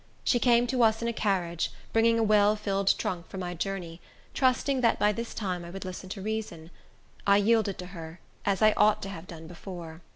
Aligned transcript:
She 0.23 0.39
came 0.39 0.65
to 0.65 0.81
us 0.81 1.03
in 1.03 1.07
a 1.07 1.13
carriage, 1.13 1.71
bringing 1.93 2.17
a 2.17 2.23
well 2.23 2.55
filled 2.55 2.97
trunk 2.97 3.27
for 3.29 3.37
my 3.37 3.53
journey—trusting 3.53 4.81
that 4.81 4.97
by 4.97 5.11
this 5.11 5.35
time 5.35 5.63
I 5.63 5.69
would 5.69 5.85
listen 5.85 6.09
to 6.09 6.23
reason. 6.23 6.71
I 7.27 7.37
yielded 7.37 7.77
to 7.77 7.85
her, 7.93 8.19
as 8.43 8.63
I 8.63 8.71
ought 8.75 9.03
to 9.03 9.09
have 9.09 9.27
done 9.27 9.45
before. 9.45 10.01